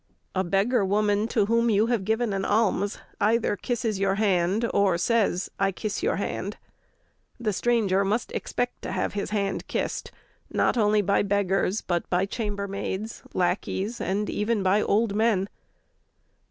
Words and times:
A 0.33 0.43
beggar 0.43 0.83
woman 0.83 1.27
to 1.27 1.45
whom 1.45 1.69
you 1.69 1.85
have 1.85 2.03
given 2.05 2.33
an 2.33 2.43
alms, 2.43 2.97
either 3.19 3.55
kisses 3.55 3.99
your 3.99 4.15
hand 4.15 4.67
or 4.73 4.97
says: 4.97 5.51
"I 5.59 5.71
kiss 5.71 6.01
your 6.01 6.15
hand." 6.15 6.57
The 7.39 7.53
stranger 7.53 8.03
must 8.03 8.31
expect 8.31 8.81
to 8.81 8.93
have 8.93 9.13
his 9.13 9.29
hand 9.29 9.67
kissed 9.67 10.11
not 10.51 10.75
only 10.75 11.03
by 11.03 11.21
beggars, 11.21 11.81
but 11.81 12.09
by 12.09 12.25
chambermaids, 12.25 13.21
lackeys, 13.35 14.01
and 14.01 14.27
even 14.27 14.63
by 14.63 14.81
old 14.81 15.13
men. 15.15 15.47